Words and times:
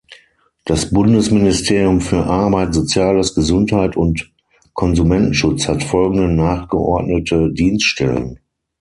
Das 0.65 0.89
Bundesministerium 0.89 2.01
für 2.01 2.25
Arbeit, 2.25 2.73
Soziales, 2.73 3.35
Gesundheit 3.35 3.95
und 3.97 4.33
Konsumentenschutz 4.73 5.67
hat 5.67 5.83
folgende 5.83 6.27
nachgeordnete 6.27 7.51
Dienststellen. 7.53 8.39